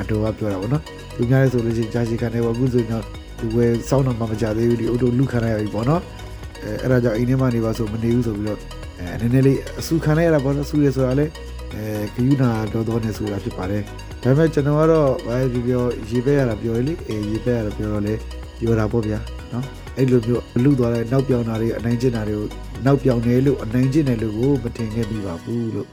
[0.01, 0.83] အတော်ကပြောတာပေါ့နော်
[1.17, 3.05] သူများလည်းဆိုလို့ရှိရင်ကြာရှည်ခံတယ်ပေါ့အခုဆိုရင်တော့
[3.41, 6.03] ဒီဝယ်စောင်းတော့မှမကြသေးဘူးဒီအုတ်ထုပ်လူခံရပြီပေါ့နော်
[6.65, 8.59] အဲအဲ့ဒါကြောင့်အိမ်ထဲမှာနေပါဆိုမနေဘူးဆိုပြီးတော့
[8.99, 11.27] အဲနည်းနည်းလေးအဆူခံလိုက်ရတာပေါ့နော်ဆူရဆိုတာလေ
[11.75, 13.83] အဲဂယူနာတော်တော်နဲ့ဆိုတာဖြစ်ပါတယ်
[14.23, 18.15] ဒါပေမဲ့ကျွန်တော်ကတော့ဘာပြောပြောရေပဲရတာပြောရလေအေးရေပဲရတာပြောတော့လေ
[18.61, 19.19] ပြောတာပေါ့ဗျာ
[19.53, 19.65] နော်
[19.99, 22.47] အဲ့လိုမျိုးလူသွားတဲ့နောက်ပြောင်းတာတွေအနိုင်ကျင့်တာတွေကို
[22.85, 25.89] နောက်ပြောင်းတယ်လို့အနိုင်ကျင့်တယ်လို့ကိုမထင်ခဲ့ပြီးပါဘူးလို့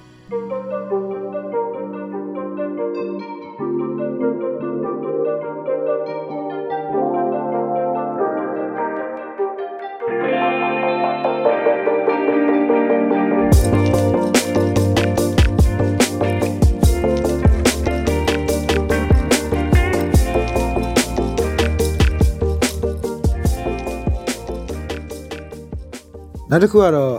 [26.55, 27.15] နောက်တစ်ခုကတော့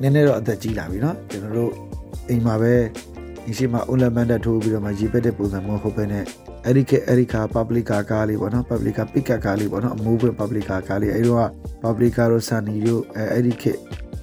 [0.00, 1.72] နည်းနည်းတော့အသက်ကြီးလာပြီเนาะကျွန်တော်တို့
[2.28, 2.74] အိမ်မှာပဲ
[3.44, 6.24] ဒီရှိမှာ online တက်ထိုးပြီးတော့မှရေပက်တဲ့ပုံစံမျိုးဟုတ်ပဲနဲ့
[6.64, 11.48] အဲ့ဒီခေအဲ့ဒီခါ publica ကားလေးပေါ့နော် publica pick up ကားလေးပေါ့နော် move publica ကားလေးအဲ့တော့
[11.82, 13.72] publica တို့ sunny တို့အဲအဲ့ဒီခေ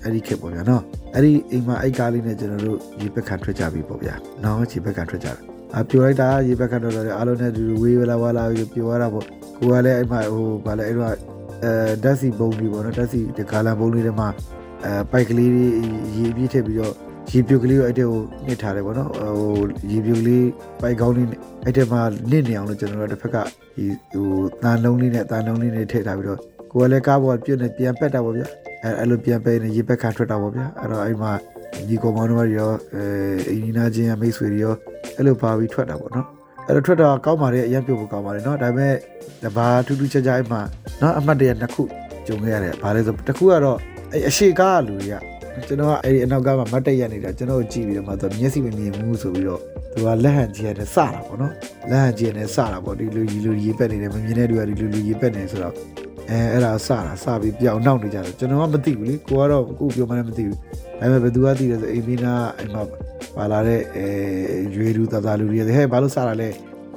[0.03, 5.35] အဲ့ဒီခေပေါ့ဗျာနော်အဲ့ဒီအိမ်မှာအဲ့ကားလေးနဲ့ကျွန်တော်တို့ရေပက်ခံထွက်ကြပြီပေါ့ဗျာနော်ရေပက်ခံထွက်ကြတာ
[5.79, 9.25] အပြိုလိုက်တာရေပက်ခံတော့အားလုံးနဲ့ဒီဝေးလာဝလာပြီးပြိုရတာပေါ့
[9.57, 11.15] ကိုကလည်းအဲ့မှာဟိုဗာလဲအဲ့တော့
[11.64, 11.72] အဲ
[12.02, 14.28] ဓာတ်စီပုံလေးပေါ့နော်ဓာတ်စီဒီကာလပုံလေးတွေမှာ
[14.84, 15.50] အဲပိုက်ကလေး
[16.16, 16.94] ရေပြည့်ထည့်ပြီးတော့
[17.32, 19.52] ရေပြုတ်ကလေးကိုအဲ့တဲ့ကိုနှိထားတယ်ပေါ့နော်ဟို
[19.90, 20.46] ရေပြုတ်ကလေး
[20.80, 21.26] ပိုက်ကောင်းလေး
[21.64, 22.00] အဲ့တဲ့မှာ
[22.30, 23.36] နစ်နေအောင်လို့ကျွန်တော်တို့တစ်ဖက်က
[23.76, 24.28] ဒီဟို
[24.62, 26.40] တန်လုံးလေးနဲ့တန်လုံးလေးနဲ့ထည့်ထားပြီးတော့
[26.72, 28.46] ကိုယ်ကလည်းကားပေါ်ပြည့်နေပြန်ပက်တာပေါ့ဗျာ
[28.84, 31.32] အဲအဲ့လိုပြန်ပက်နေရေပက်ခံထွက်တာပေါ့ဗျာအဲ့တော့အဲ့မှာ
[31.88, 33.04] ဒီကောင်မောင်တို့ရောအဲ
[33.48, 34.74] အင်းနာချင်းမိတ်ဆွေတွေရော
[35.16, 36.26] အဲ့လိုပါပြီးထွက်တာပေါ့နော်
[36.67, 38.95] အဲ့တော့ထွက်တာကောင်းပါတယ်အရင်ပြုတ်ဖို့ကောင်းပါတယ်เนาะဒါပေမဲ့
[39.55, 40.61] ဘာထူးထူးခြားခြားအဲ့မှာ
[40.99, 41.83] เนาะအမှတ်တရနှစ်ခု
[42.27, 43.77] ကြုံခဲ့ရတယ်ဘာလဲဆိုတစ်ခုကတော့
[44.11, 45.15] အဲ့အရှိကားလူတွေက
[45.67, 49.61] ကျွန်တော်ကအဲ့ဒီအနောက်ကမှမတ်တက်ရနေတာကျွန်တော်ကိုကြည့်ပြီးတော့မှသူမျက်စိမမြင်ဘူးဆိုပြီးတော့
[49.91, 51.53] သူကလက်ဟန်ကြီးရတဲ့စတာပေါ့နော်
[51.89, 55.73] လက်ဟန်ကြီးရတဲ့စတာပေါ့ဒီလိုရီလိုရေးပက်နေတယ်မမြင်တဲ့သူကဒီလိုလိုရေးပက်နေဆိုတော့
[56.30, 60.60] အဲအဲ့ဒါစတာစပြီးပြောင်းနောက်နေကြတယ်ကျွန်တော်ကမသိဘူးလေကိုကတော့ကိုပြောမှလည်းမသိဘူးဒါ
[61.00, 62.82] ပေမဲ့ဘယ်သူကသိတယ်ဆိုအိမ်မီနာအိမ်မှာ
[63.36, 64.06] ပါလာတဲ့အဲ
[64.74, 66.48] ရွေလူတသားလူတွေဟဲ့ဘာလို့စတာလဲ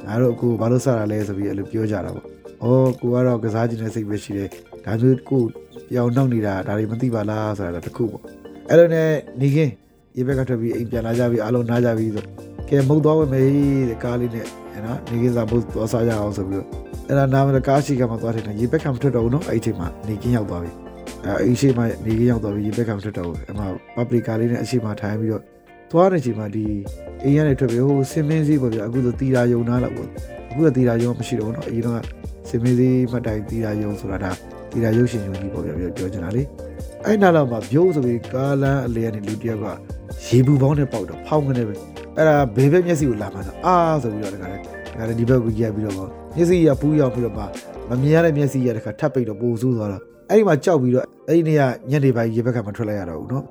[0.05, 2.25] ငါတို့အခုဘာလို့စတာလဲဆိုပြီးအဲ့လိုပြောကြတာပေါ့။
[2.63, 4.50] အော်ကိုကတော့ကစားခြင်းနဲ့စိတ်ပဲရှိတယ်။
[4.85, 5.41] ဒါမျိုးကို
[5.89, 8.23] ပြောင်းနောက်နေတာဒါတွေမသိပါလားဆိုတာတခုပေါ့။
[8.69, 9.09] အဲ့လိုနဲ့
[9.41, 9.71] နေခင်း
[10.17, 12.25] ရေဘက်ကထွက်ပြီးအိမ်ပြန်လာကြပြီးအားလုံးနားကြပြီးဆို
[12.69, 13.43] ကဲမုတ်သွားဝယ်မယ်
[13.89, 14.45] တဲ့ကားလေးနဲ့
[14.86, 16.68] နော်နေကင်းစားမုတ်သွားစားကြအောင်ဆိုပြီးတော့
[17.08, 20.72] အဲ့ဒါနားမကားရှိကမှသွားတယ်ရေဘက်ကမထွက်တော့ဘူးနော်အဲ့ဒီချိန်မှာနေကင်းရောက်သွားပြီ
[21.25, 23.63] အဲအိမ်ရှိမှနေကင်းရောက်သွားပြီးရေဘက်ကမထွက်တော့ဘူးအမှ
[23.96, 25.44] ပပလီကာလေးနဲ့အရှိမှထိုင်ပြီးတော့
[25.92, 26.66] သွားတဲ့ချိန်မှာဒီ
[27.24, 30.08] အိမ်ရနေထွက်ပြီးဟိုစင်မင်းစည်းပေါ့ဗျာအခုဆိုတီတာယုံနာလောက်ပေါ့
[30.50, 32.01] အခုကတီတာယုံမရှိတော့ဘူးနော်အရင်တော့
[32.50, 34.32] စင်မင်းစည်းမှတ်တိုင်တီတာယုံဆိုတာဒါ
[34.72, 36.42] တီတာရုပ်ရှင်ယုံကြီးပေါ့ဗျာပြောချင်တာလေ
[37.06, 39.66] အဲ့နားလောက်မှာဗျိုးဆိုပြီးကားလန်းအလေကနေလူတယောက်က
[40.25, 41.75] ရေဘူးပေါင်းနဲ့ပေါက်တော့ဖောင်းကနေပဲ
[42.18, 44.62] အဲ့ဒါဘေးဘက်မျက်စိကိုလာမှန်းအာဆိုပြီးတော့တခါလေတ
[45.00, 45.96] ခါလေဒီဘက်ကိုရက်ပြီးတော့
[46.36, 47.44] မျက်စိကပူးရောက်ပြီးတော့မှ
[47.89, 53.44] မမြင်ရတဲ့မျက်စိရတခါထပ်ပိတ်တော့ပိုဆိုးသွားတော့အဲ့ဒီမှာကြောက်ပြီးတော့အဲ့ဒီနေ့ကညနေပိုင်းရေဘက်ကမထွက်လိုက်ရတော့ဘူးနော်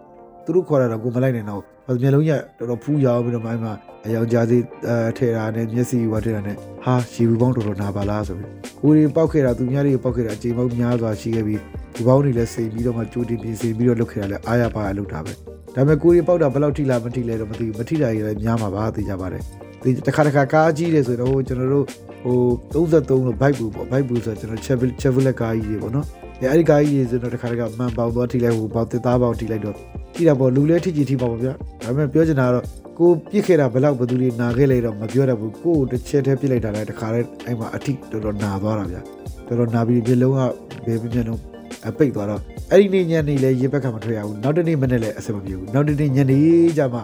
[0.44, 3.72] သူတို့ခေါ်တာတော့ကိုမလိုက်နိုင်တော့ဘူးမျက်လုံးရတော်တော်ဖူးရောက်ပြီးတော့မှအဲ့မှာ
[4.06, 8.48] အယောင်ကြားစီအဲထဲတာနဲ့မျက်စိဝတ်ထဲတာနဲ့ဟာရေဘူးပေါင်းတော်တော်နာပါလားဆိုပြီး
[8.82, 11.60] ကိုရီပောက်ခဲ့တာသူများတွေပောက်ခဲ့တာအချိန်ပေါင်းများစွာရှိခဲ့ပြီး
[11.94, 15.32] ဒီပေါင်းတွေလည်းစိတ်ပြီးတော့မှကြိုတင်ပြင်ဆင်ပြီးတော့လုပ်ခဲ့တာလည်းအားရပါအလုပ်တာပဲ
[15.74, 19.42] ဒါပေမဲ့ကိုရီပောက်တာဘယ်လောက်ထိလားမထိလဲတော့မသိဘူးမထိတာကြီးလည်းများမှာပါသိကြပါတယ်
[19.82, 21.86] ဒီတစ်ခါတစ်ခါကားကြီးတယ်ဆိုတော့ဟိုကျွန်တော်တို့
[22.24, 22.38] ဟို
[22.74, 26.06] 33လို့ bike ဘူးပေါ့ bike ဘူးဆိုတော့ကျွန်တော် Chevrolet Chevrolet ကားကြီးတွေပေါ့နော်
[26.40, 29.76] အဲအဲ့ဒီကားကြီးတွေဆိုတော့တစ်ခါတစ်ခါမှန်ပေါင်သွားထိလိုက်ဟိုပေါက်တစ်သားပေါင်ထိလိုက်တော့
[30.14, 32.64] ထိတာပေါ့လူလဲထိကြည့်ထိပါပေါ့ဗျာဒါပေမဲ့ပြောချင်တာကတော့
[32.98, 39.00] ကိုပြစ်ခဲ့တာဘယ်လောက်ဘယ်သူတွေနာခဲ့လဲတော့မပြောတတ်ဘူးကိုကိုတစ်ချက်တည်းပြစ်လိုက်တာလည်းတစ်ခါတည်းအဲ့မှာအထိတော်တော်နာသွားတာဗျာ
[39.46, 40.40] တော်တော်နာပြီးပြလုံးက
[40.86, 41.40] ဘယ်ပြင်းပြင်းတော့
[41.88, 46.38] အပိတ်သွားတော့ အဲ့ဒီနေ့ညနေလဲရေဘက်ကမထွက်ရဘူးနောက်တနေ့မနေ့လဲအဆင်မပြေဘူးနောက်တနေ့ညနေ
[46.78, 47.02] ကြမှာ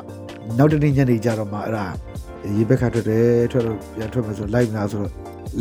[0.58, 1.86] နောက်တနေ့ညနေကြတော့မှအဲ့ဒါ
[2.56, 5.12] ရေဘက်ကထွက်တယ်ထွက်တော့ပြန်ထွက်မယ်ဆိုလိုက်မလားဆိုတော့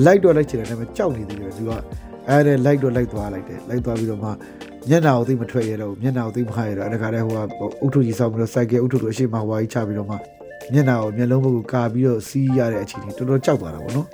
[0.05, 1.71] လိုက်တော့လိုက်ချင်တယ်ဒါပေမဲ့ကြောက်နေသေးတယ်သူက
[2.29, 4.29] အဲ့ဒါလိုက်တော့လိုက်သွားလိုက်တယ်လိုက်သွားပြီးတော့မှ
[4.89, 7.39] မျက်နှာကိုသိမထွက်ရတော့မျက်နှာကိုသိမခါရတော့အဲ့ဒါကလည်းဟိုက
[7.81, 10.15] အုတ်ထုကြီးဆောက်ပြီးတော့စိုက်ကဲအုတ်ထုတို့အရှိမဟွာကြီးချပြီးတော့မှ
[10.73, 14.07] မျက်နှာကိုမျက်လုံးဘက်ကိုကာပြီးတော့စီးရတဲ့အခြေအနေတော်တော်ကြောက်သွားတာပေါ့နော်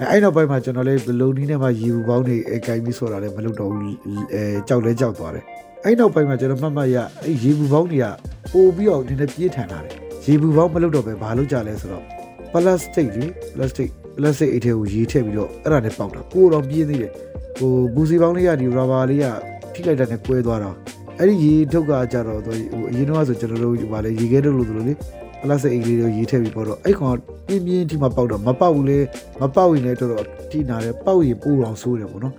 [0.00, 3.96] အဲအဲ့နောက်ပိုင်းမှာကျွန်တော်လည်းဘလုံနီးနဲ့မှရေဘူးပေါင်းတွေအဲကင်ပြီးဆိုတာလည်းမလုပ်တော့ဘူး
[4.32, 5.44] အဲကြောက်လဲကြောက်သွားတယ်
[5.84, 8.06] အဲ့နောက်ပိုင်းမှာကျွန်တော်မှတ်မှတ်ရအဲ့ရေဘူးပေါင်းတွေက
[8.52, 12.04] ပို့ပြီးတော့နည်းနည်းပြေးထန်လာတယ်ရေဘူးပေါင်းမလုပ်တော့ပဲဘာလုပ်ကြလဲဆိုတော့
[12.52, 17.12] ပလတ်စတစ်လေပလတ်စတစ်ပလတ်စတစ်အိတ်ထဲကိုရေထည့်ပြီးတော့အဲ့ဒါနဲ့ပေါက်တာကိုတော့ပြင်းသေးတယ်
[17.58, 19.26] ဟိုဘူစီပေါင်းလေးကဒီရာဘာလေးက
[19.72, 20.70] ထိလိုက်တဲ့နဲ့ကွဲသွားတာ
[21.18, 22.54] အဲ့ဒီရေထုတ်ကကြတော့ဟို
[22.90, 24.94] အရင်တော့ဆိုကျွန်တော်တို့ဗာလေရေခဲထုတ်လို့ဆိုလို့လေ
[25.42, 28.98] ပလတ်စတစ်အိတ်လေးကိုရေးထည့်ပြီးပေါ့တော့အဲ့ကောင်ပြင်းပြင်းထိမှပေါက်တော့မပေါက်ဘူးလေ
[29.40, 32.34] မပေါက်ရင်လည်းတော်တော်ထိနာတယ်ပေါက်ရင်ပိုးအောင်ဆိုးတယ်ပေါ့နော်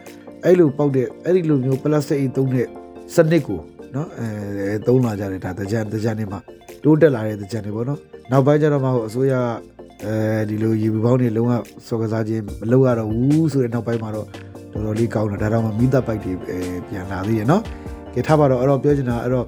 [0.45, 2.67] အဲ့လိုပေါက်တဲ့အဲ့ဒီလိုမျိုးပလတ်စတစ်အိတ်သုံးတဲ့
[3.15, 3.59] စနစ်ကို
[3.95, 6.39] နော်အဲသုံးလာကြတယ်ဒါတကြံတကြံနေမှာ
[6.83, 7.99] တိုးတက်လာတဲ့တကြံတွေပေါ့နော်
[8.31, 9.33] နောက်ပိုင်းကျတော့မှဟိုအစိုးရ
[10.05, 10.13] အဲ
[10.49, 11.51] ဒီလိုရေဘူးပေါင်းတွေလုံးဝ
[11.88, 14.27] စော်ကစားခြင်းမလုပ်ရတော့ဘူးဆိုတဲ့နောက်ပိုင်းမှာတော့
[14.73, 16.33] တော်တော်လေးကောင်းတာဒါတော့မှမိသက်ပိုက်တွေ
[16.88, 17.62] ပြန်လာသေးရနော်
[18.13, 19.45] ကဲထားပါတော့အဲ့တော့ပြောချင်တာအဲ့တော့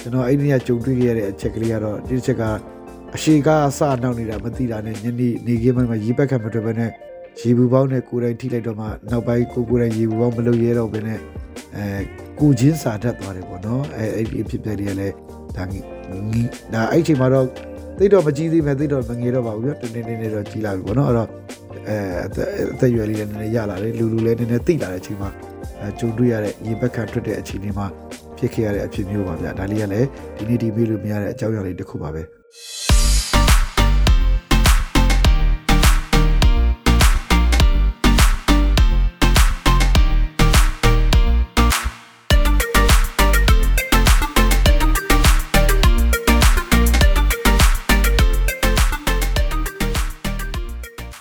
[0.00, 2.42] ကျွန်တော်အဲ့ဒီကကြုံတွေ့ခဲ့တဲ့အချက်ကလေးကတော့ဒီချက်က
[3.16, 3.48] အရှိက
[3.78, 6.90] စနောက်နေတာမသိတာနဲ့ညနေနေခင်းပိုင်းမှာရေပက်ခတ်မတွေ့ဘဲနဲ့
[7.40, 11.18] ရေဘူးပေါင်းနဲ့ကိုယ်တိုင်ထိလိုက်တော့မှနောက်ပိုင်းကိုကိုယ်တိုင်ရေဘူးပေါင်းမလုပ်ရတော့ဘဲနဲ့
[11.76, 11.84] အဲ
[12.38, 15.14] ကိုချင်းစာတတ်သွားတယ်ပေါ့နော်အဲအဲ့ဒီအဖြစ်ပြက်တွေကလည်း
[15.56, 15.80] ဒါငီ
[16.74, 17.46] ဒါအဲ့ချိန်မှာတော့
[17.98, 21.28] သိတော့မကြီးသေးပဲသိတော့မငေတော့ပါဘူးပြတင်းတင်းတင်းတော့ကြီးလာပြီပေါ့နော်အဲ့တော့
[21.88, 21.96] အဲ
[22.72, 25.30] အသက်ရွယ်လေးလည်းနည်းနည်းရလာတယ်လူလူလည်းနည်းနည်းသိလာတဲ့အချိန်မှာ
[25.80, 27.86] အဲကြုံတွေ့ရတဲ့ရေဘက်ခတ်ထွက်တဲ့အချိန်လေးမှာ
[28.38, 32.22] ဖြစ်ခဲ့ရတဲ့အဖြစ်မျိုးပါဗျဒါလေးကလည်းဒီနေ့ဒီမေးလို့မရတဲ့အကြောင်းအရာလေးတစ်ခုပါပဲ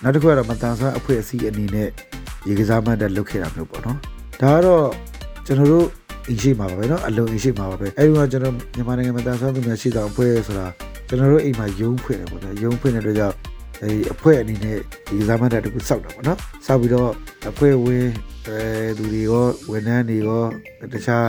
[0.02, 1.88] နောက်တစ်ခုကတော့မတန်ဆွမ်းအဖွဲ့အစည်းအနေနဲ့
[2.48, 3.98] ရေကစားမှတ်တက်လုပ်ခဲ့တာမျိုးပေါ့နော်
[4.40, 4.86] ဒါကတော့
[5.46, 5.86] ကျွန်တော်တို့
[6.28, 10.66] အင်ရှိမှာပါပဲเนาะအလုံးအင်ရှိမှာပါပဲအဲဒီမှာကျွန်တော်မြန်မာနိုင်ငံမတန်ဆွမ်းသူများရှိဆောင်အဖွဲ့ဆိုတာ
[11.08, 13.36] ကျွန်တော်တို့အိမ်မှာယုံဖွင့်တယ်ပေါ့နော်ယုံဖွင့်တဲ့အတွက်ကြောင့်
[13.82, 14.76] အဲဒီအဖွဲ့အနေနဲ့
[15.08, 17.10] ဒီကစားမှတ်တက်တခုစောက်တာပေါ့နော်စောက်ပြီးတော့
[17.50, 18.06] အဖွဲ့ဝင်
[18.46, 18.58] အဲ
[18.98, 20.42] သူတွေရောဝန်ထမ်းတွေရော
[20.92, 21.26] တခြား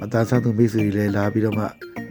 [0.00, 1.64] မတန်ဆွမ်းသူမိတ်ဆွေတွေလည်းလာပြီးတော့မှ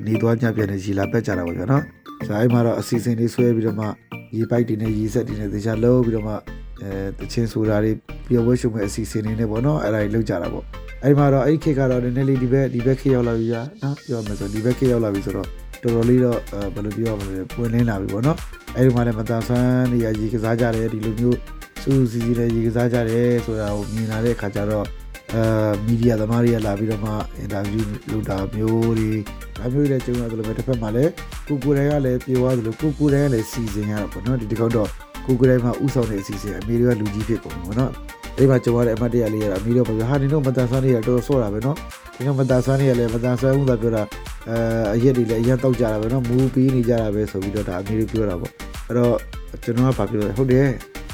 [0.06, 1.84] နေသွားကြပြန်နေကြီးလာပက်ကြတာပေါ့ဗျာနော်
[2.26, 3.88] ဆိုတော့အဲ့မှာတော့အစီအစဉ်လေးဆွဲပြီးတော့မှ
[4.37, 6.35] ရေပိုက်တွေနဲ့ရေဆက်တွေနဲ့တခြားလုံးပြီးတော့မှ
[6.83, 7.93] အဲတချင်းဆိုတာတွေ
[8.29, 10.65] ပြောဝဲရှုံမဲ့အစီအစဉ်တွေနဲ့ပေါ့နော်အဲ့ဒါတွေလောက်ကြတာပေါ့
[11.03, 15.49] အဲ့မှာတော့အဲ့ဒီခေတ်ကတော့နည်းနည်းလေးဒီဘက်ဒီဘက်ခေတ်ရောက်လာပြီကြာနော်ပြောမယ်ဆိုဒီဘက်ခေတ်ရောက်လာပြီဆိုတော့
[15.83, 16.39] တော်တော်လေးတော့
[16.75, 18.39] ဘယ်လိုပြောရမလဲပွင့်လင်းလာပြီပေါ့နော်
[18.77, 21.39] အဲ့ဒီမှာလည်းမတန်ဆန်းနေရရေကစားကြတယ်ဒီလိုမျိုး
[21.83, 24.87] စူးစီစီနဲ့ရေကစားကြတယ်ဆိုတာကိုမြင်လာတဲ့အခါကျတော့
[25.35, 25.45] အဲ
[25.87, 29.11] မီဒီယာသမားတွေကလာပြီးတော့မှအင်တာဗျူးလုပ်တာမျိုးတွေ
[29.59, 31.11] ဒါမျိုးတွေကြုံရတယ်လို့ပဲတစ်ဖက်မှာလည်း
[31.47, 34.89] ကိုကိုတိုင်းကလည်းပြေသွားသလိုကိုကိုတိုင်းကလည်းစီစဉ်ရတာပေါ့နော်ဒီတစ်ခေါက်တော့
[35.27, 37.93] ကိုကိုတိုင်းမှာဥဆောင်တဲ့အစီအစဉ်အမေတွေကလူကြီးဖြစ်ပုံပေါ့နော်
[38.39, 41.77] အဲ့မှာကြုံရတဲ့အမတ်တရလေးရတာအမေတို့ပြောဟာနင်တို့မတန်ဆွမ်းနေရတော်တော်ဆော့တာပဲနော်
[42.17, 44.03] ဒီကမတန်ဆွမ်းနေရလဲမတန်ဆွမ်းဘူးသာပြောတာ
[44.49, 44.57] အဲ
[44.95, 48.53] အရက်တွေလည်းအရင်တောက်ကြတာပဲနော်မူးပြီးနေကြတာပဲဆိုပြီးတော့ဒါအမေတို့ပြောတာပေါ့
[48.89, 49.17] အဲ့တော့
[49.65, 50.69] ကျွန်တော်ကဘာပြောလဲဟုတ်တယ်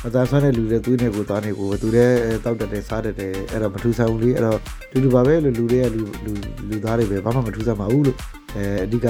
[0.04, 4.58] မသားဆွမ်းတဲ့လူတွေသူ့နဲ့ကိုသားနဲ့ကိုသူလည်းတောက်တက်တယ်စားတက်တယ်အဲ့တော့မထူးဆန်းဘူးလေအဲ့တော့
[4.90, 6.32] တူတူပါပဲလူလူတွေကလူလူ
[6.68, 8.16] လူသားတွေပဲဘာမှမထူးဆန်းပါဘူးလို့
[8.56, 9.06] အဲအဓိက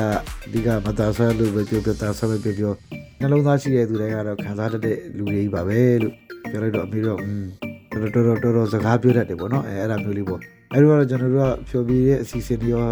[0.46, 2.72] အဓိကမသားဆွဲလို့ပဲပြောပြောသားဆွဲပဲပြောပြော
[3.20, 6.14] နှလုံးသားရှိတဲ့သူတွေကတော့ခံစားတတ်တဲ့လူတွေကြီးပါပဲလို့
[6.50, 7.44] ပြောလိုက်တော့အမေတော့อืม
[7.90, 10.40] တော်တော်တော်တော်စကားပြောတတ်တယ်ပေါ့နော်အဲအဲ့ဒါမျိုးလေးပေါ့
[10.72, 12.84] အဲ့တော့ကျွန်တော်တို့ကဖြောပြရဲ့အစီအစဉ်တွေရော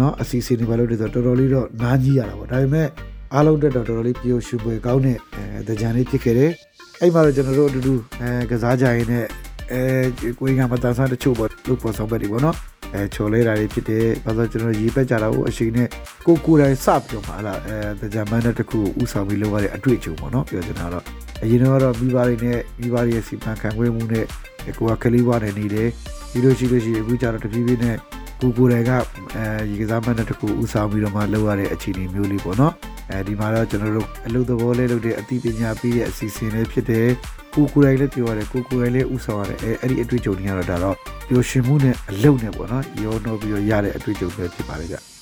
[0.00, 2.88] နော်အစီအစဉ်တွေဘာလို့လဲဆိုတော့တော်တော်လေးတော့နားကြီးရတာပေါ့ဒါပေမဲ့
[3.34, 6.52] အားလုံးတက်တော့တော်တော်လေးပြောရှုပွေကောင်းတဲ့အဲကြံလေးဖြစ်ခဲ့တယ်
[7.00, 9.26] အဲ့မှာတော့ကျွန်တော်တို့အတူတူအဲကစားကြရင်နဲ့
[9.72, 12.56] အဲကိုင်းကမတန်ဆန်းတချို့ပေါ့လို့ပေါ်ဆောင်ပဲဒီပေါ့နော်
[12.94, 15.88] အဲချော်လဲတာတွေဖြစ်တယ်ဘာလို့ကျွန်တော်ရေးပက်ကြတာကိုအရှိန်နဲ့
[16.26, 21.04] ကိုကိုယ်တိုင်စပြောမှာလားအဲကြံမန်းတဲ့တခုကိုဥဆောင်ပြီးလုပ်ရတဲ့အတွေ့အကြုံပေါ့နော်ပြောချင်တာတော့
[21.42, 24.24] အရင်တော့မိဘတွေနဲ့မိဘတွေရဲ့စီမံခန့်ခွဲမှုနဲ့
[24.78, 25.88] ကိုကကလေးဘွားနဲ့နေတယ်
[26.30, 27.96] ပြီးလို့ရှိလို့ရှိရင်အခုကျတော့တဖြည်းဖြည်းနဲ့
[28.40, 28.90] ကိုကိုယ်တိုင်က
[29.36, 32.72] အဲရေကစားမန်းတဲ့တခုဥဆောင်ပြီးတော့မှလုပ်ရတဲ့အခြေအနေမျိုးလေးပေါ့နော်
[33.10, 37.08] အဲဒီမှာတော့ကျွန်တော်တို့အလုပ်သဘောလေးလုပ်တဲ့အသိပညာပေးတဲ့အစီအစဉ်လေးဖြစ်တယ်
[37.54, 40.96] ကိုကိုယ်တိုင်လည်းပြောရတယ်ကိုကိုယ်တိုင်လည်းဥဆောင်ရတယ်အဲအဲ့ဒီအတွေ့အကြုံတွေကတော့ဒါတော့
[41.28, 45.17] ပျော်ရွှင်မှုနဲ့အလုပ်နဲ့ပေါ့နော်ရောနှောပြီးတော့ရတဲ့အတွေ့အကြုံပဲဖြစ်ပါလေကြ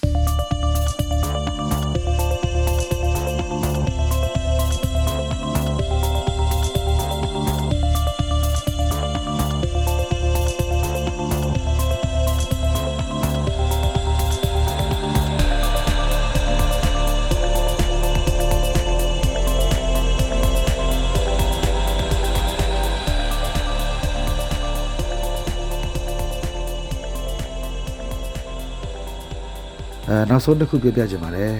[30.30, 31.54] နောက်ဆုံးတစ်ခုပြပြချင်ပါတယ်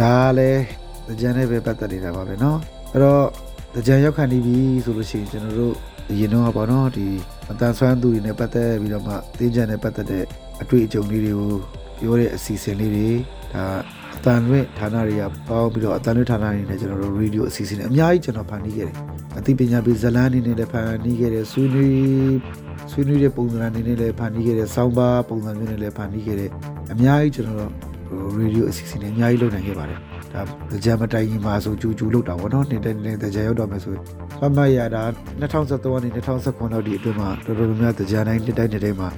[0.00, 0.62] ဒါလည်း
[1.20, 2.56] ကြံနဲ့ပဲပတ်သက်နေတာပါပဲเนาะ
[2.92, 3.24] အဲ့တော့
[3.86, 5.74] ကြံရောက်ခံနေပြီဆိုလို့ရှိရင်ကျွန်တော်တို့
[6.10, 7.06] အရင်တော့ပေါ့နော်ဒီ
[7.50, 10.24] အတန်ဆွမ်းသူတွေနဲ့ပတ်သက်ပြီးတော့မှတင်းကြံနဲ့ပတ်သက်တဲ့
[10.62, 11.52] အတွေ့အကြုံလေးတွေကို
[12.00, 13.08] ပြောတဲ့အစီအစဉ်လေးတွေ
[13.54, 13.64] ဒါ
[14.16, 18.96] အတန်လွင့်ဌာနတွေကပေါင်းပြီးတော့အတန်လွင့်ဌာနတွေနဲ့ကျွန်တော်တို့ရေဒီယိုအစီအစဉ်တွေအများကြီးကျွန်တော်ဖန်တီးခဲ့တယ်
[19.38, 22.36] အသိပညာပေးဇလန်းအနေနဲ့လည်းဖန်တီးခဲ့တယ်ဆွေးနွေး
[22.90, 26.50] ဆွေးနွေးတဲ့ပုံစံအနေနဲ့လည်းဖန်တီးခဲ့တယ်စောင်းပါပုံစံမျိုးနဲ့လည်းဖန်တီးခဲ့တယ်
[26.91, 29.99] အများကြီးကျွန်တော်တို့ရေဒီယိုအစီအစဉ်တွေအများကြီးလုပ်နိုင်ခဲ့ပါတယ်
[30.33, 30.41] ဒါ
[30.83, 33.93] ကြံမတိုင်ကြီးမှာဆိုကြူကြူလောက်တာဗောနော်နေတဲ့နေတဲ့ကြံရောက်တော့မယ်ဆို
[34.39, 35.03] ဖတ်မှတ်ရတာ
[35.41, 39.09] 2013နဲ့2019လောက်ဒီအတွင်းမှာတော်တော်များများကြံတိုင်းတစ်တိုင်းတစ်တိုင်းမှာ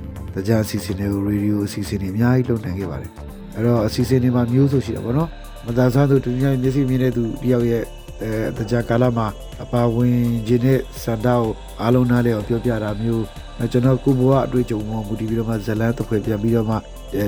[0.48, 3.12] ကြံအစီအစဉ်တွေကိုရေဒီယိုအစီအစဉ်တွေအများကြီးလုပ်နိုင်ခဲ့ပါတယ်
[3.56, 5.30] အဲ့တော့အစီအစဉ်တွေမှာမျိုးဆိုရှိတာဗောနော်
[5.66, 7.84] မသာဆန်းသူဒုညမျက်စိမြင်တဲ့သူတယောက်ရဲ့
[8.22, 9.28] အဲကြံကာလမှာ
[9.64, 11.44] အပါဝင်ခြင်းနဲ့စန္ဒကို
[11.82, 13.26] အားလုံးနားလဲအောင်ပြောပြတာမျိုး
[13.72, 16.76] ကျွန်တော်ကိုဘဝအတွေ့အကြုံမှာမူတည်ပြီးတော့မှဇလန်းတစ်ခွေပြန်ပြီးတော့မှ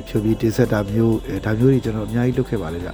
[0.07, 2.93] ဖြိုပြီးတင်ဆက်တာမျိုးဒါမျိုးတွေကျွန်တော်အများကြီးလုပ်ခဲ့ပါလေဗျဒါ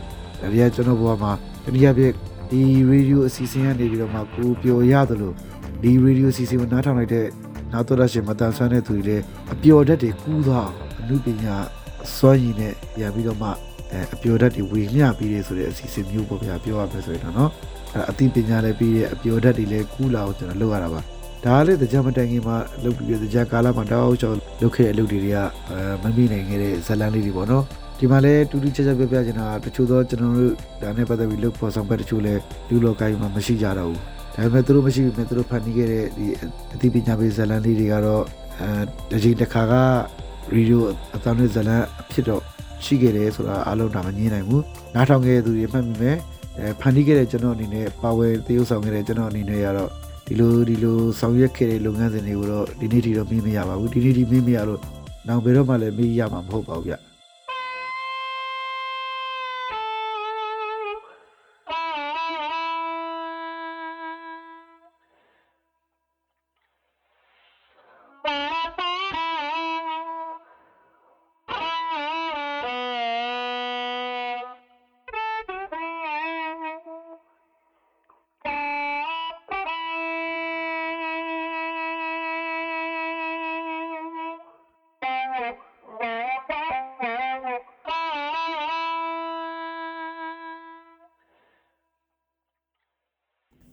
[0.51, 1.32] တွေကကျွန်တော်ဘဝမှာ
[1.63, 2.13] တနည်းအားဖြင့်
[2.49, 5.36] ဒီရေဒီယိုအစီအစဉ်ကနေပြီးတော့မှကိုပျော်ရတယ်လို့
[5.82, 7.25] ဒီရေဒီယိုအစီအစဉ်ကိုနားထောင်လိုက်တဲ့
[7.71, 9.23] နောက်တော့ရှင်မတန်ဆန်းတဲ့သူတွေလည်း
[9.54, 11.56] အပျော်တတ်တွေကူးသွားအမှုပညာ
[12.15, 13.49] စွမ်းရည်နဲ့ပြန်ပြီးတော့မှ
[13.91, 17.51] အဲအပျော်တတ်တွေဝေမျှပြီးတယ်ဆိုတဲ့အစီအစဉ်မျိုးပေါ့ဗျာပြောရမယ်ဆိုရင်တော့နော်
[17.93, 21.01] အဲအသိပညာလည်းပြီးတဲ့အပျော်တတ်တွေလည်းကူးလာအောင်ကျွန်တော်လုပ်ရတာပါ
[21.45, 25.38] ဒါလည်းတကြမတိုင်ခင်မှာလုပ်ပြီးတကြကာလမှာတောက်ချောလုပ်ခဲ့တဲ့အလုပ်တွေက
[25.69, 27.63] အဲမမိနိုင်ခဲ့တဲ့ဇလန်းလေးတွေပေါ့နော်
[27.99, 33.99] ဒီမှာလည်းတူတူချက်ချက်ပြပြချင်တာတချို့သောကျွန်တော်တို့ဒါနဲ့ပတ်သက်ပြီးလုပ်ဖို့ဆောင်ဘက်တချို့လည်းလူလောကကြီးမှာမရှိကြတော့ဘူး
[34.36, 36.25] ဒါပေမဲ့သူတို့မရှိဘူးမဲ့သူတို့ဖန်တီးခဲ့တဲ့ဒီ
[36.73, 38.23] အသိပညာပေးဇလန်းလေးတွေကတော့
[38.62, 38.71] အဲ
[39.12, 39.73] တစ်ချိန်တစ်ခါက
[40.56, 40.84] ရေဒီယို
[41.15, 42.41] အသံတွေဇလန်းဖြစ်တော့
[42.86, 44.63] ရှိခဲ့တယ်ဆိုတာအားလုံးဒါမငြင်းနိုင်ဘူး
[44.95, 46.40] နားထောင်ခဲ့တဲ့သူတွေမှတ်မိမယ်အဲ
[46.82, 49.89] ဖန်တီးခဲ့တဲ့ကျွန်တော်အနေနဲ့ပါဝယ်တရုပ်ဆောင်ခဲ့တဲ့ကျွန်တော်အနေနဲ့ကတော့
[50.28, 54.80] ဒီလိုဒီလိုဆောင်ရွက်ခဲ့တဲ့လုပ်ငန်းစဉ်တွေကိုတော့ဒီနေ့ထိတော့မေးမရပါဘူးဒီနေ့ထိမေးမရလို့
[55.28, 57.11] နောက်ဘယ်တော့မှလည်းမေးရမှာမဟုတ်ပါဘူးဗျ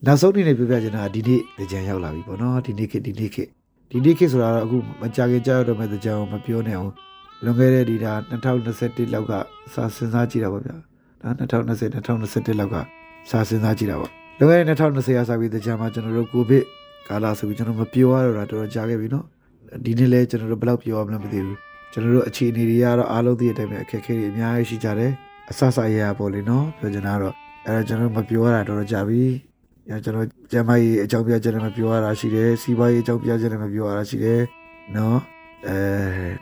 [0.09, 3.49] နောက်ဆုံးအနေနဲ့ပြောပြချင်တာဒီနေ့ကြံရောက်လာပြီပေါ့နော်ဒီနေ့ခေတ်ဒီနေ့ခေတ်
[3.90, 6.92] ဒီနေ့ခေတ်ဆိုတာတော့အခုမကြခင်ကြောက်တော့မဲ့ကြံအောင်မပြောနဲ့အောင်
[7.44, 9.33] လွန်ခဲ့တဲ့ဒီဒါ2021လောက်က
[9.75, 10.77] စာစဉ်းစားကြည့်တာပေါ့ဗျာ
[11.23, 12.77] ဒါ2020 2021လောက်က
[13.31, 16.64] စာစဉ်းစားကြည့်တာပေါ့လွန်ခဲ့တဲ့2020ရာစာပြီးကြံမှာကျွန်တော်တို့ကိုဗစ်
[17.09, 19.25] ကာလဆိုပြီးကျွန်တော်မပြောရတော့တာတော်တော်ကြာခဲ့ပြီနော်
[19.85, 21.59] ဒီနေ့လဲကျွန်တော်တို့ဘယ်လောက်ပြောရမလဲမသိဘူး
[21.92, 25.12] ကျွန်တော်တို့အခြေအနေတွေကတော့အားလုံးသိတဲ့အတိုင်းပဲအခက်အခဲတွေအများကြီးရှိကြတယ်
[25.51, 27.35] အဆဆအရာပေါ့လေနော်ပြောချင်တာတော့
[27.66, 29.47] အဲတော့ကျွန်တော်မပြောရတာတော်တော်ကြာပြီည
[29.88, 34.40] ကျွန်တော်ကျမကြီးအကြောင်းပြချက်နဲ့မပြောရတာရှိတယ်စီးပွားရေးအကြောင်းပြချက်နဲ့မပြောရတာရှိတယ်
[34.96, 35.18] နော်
[35.66, 35.77] အဲ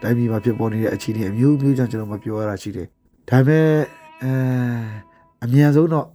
[0.03, 2.87] တိုင်းပြည်မှာဖြစ်ပေါ်နေတဲ့အခြေအနေအမျိုးမျိုးကြောင့်ကျွန်တော်မပြောရတာရှိတယ်
[3.29, 3.67] ဒါပေမဲ့
[4.23, 4.33] အဲ
[5.45, 6.07] အမြန်ဆုံးတော့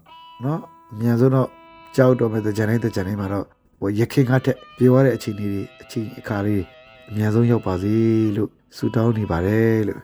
[0.45, 0.59] နော်
[0.93, 1.47] အမြန်ဆုံးတော့
[1.95, 3.45] ကြောက်တော့မဲ့တဲ့ဂျန်တိုင်းတဲ့ဂျန်တိုင်းမှာတော့
[3.79, 6.63] ဟိုရခင်ကတက်ပြောရတဲ့အခြေအနေတွေအခြေအခါလေး
[7.09, 7.95] အမြန်ဆုံးရောက်ပါစေ
[8.37, 9.99] လို့ဆုတောင်းနေပါတယ်လို့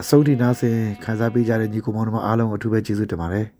[0.00, 3.46] အဆုံးထိနားဆင်ခန်းစားပေးကြတဲ့ညီကိုမောင်တို့အားလုံးကိုအထူးပဲကျေးဇူးတင်ပါတယ်။